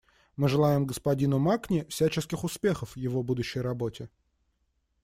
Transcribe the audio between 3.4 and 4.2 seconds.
работе.